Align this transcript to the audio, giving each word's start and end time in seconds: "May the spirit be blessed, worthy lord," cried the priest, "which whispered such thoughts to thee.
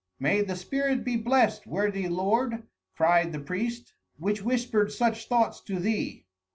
"May 0.19 0.41
the 0.41 0.55
spirit 0.55 1.03
be 1.03 1.15
blessed, 1.15 1.67
worthy 1.67 2.07
lord," 2.09 2.63
cried 2.97 3.31
the 3.31 3.39
priest, 3.39 3.93
"which 4.17 4.41
whispered 4.41 4.91
such 4.91 5.27
thoughts 5.27 5.61
to 5.65 5.77
thee. 5.79 6.25